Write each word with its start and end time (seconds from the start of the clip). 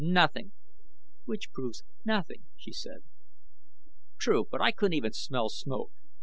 Nothing." 0.03 0.51
"Which 1.25 1.51
proves 1.51 1.83
nothing," 2.03 2.45
she 2.57 2.73
said. 2.73 3.03
"True. 4.17 4.47
But 4.49 4.59
I 4.59 4.71
couldn't 4.71 4.95
even 4.95 5.13
smell 5.13 5.47
smoke. 5.49 5.91